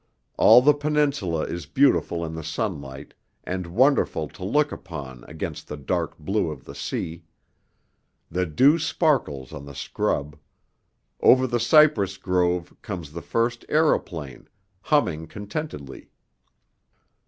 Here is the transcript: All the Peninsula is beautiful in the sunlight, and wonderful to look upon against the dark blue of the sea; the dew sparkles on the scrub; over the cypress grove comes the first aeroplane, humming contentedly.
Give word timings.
All 0.35 0.63
the 0.63 0.73
Peninsula 0.73 1.41
is 1.43 1.67
beautiful 1.67 2.25
in 2.25 2.33
the 2.33 2.43
sunlight, 2.43 3.13
and 3.43 3.67
wonderful 3.67 4.27
to 4.29 4.43
look 4.43 4.71
upon 4.71 5.23
against 5.25 5.67
the 5.67 5.77
dark 5.77 6.17
blue 6.17 6.49
of 6.49 6.65
the 6.65 6.73
sea; 6.73 7.21
the 8.27 8.47
dew 8.47 8.79
sparkles 8.79 9.53
on 9.53 9.65
the 9.65 9.75
scrub; 9.75 10.37
over 11.19 11.45
the 11.45 11.59
cypress 11.59 12.17
grove 12.17 12.73
comes 12.81 13.11
the 13.11 13.21
first 13.21 13.63
aeroplane, 13.69 14.47
humming 14.81 15.27
contentedly. 15.27 16.09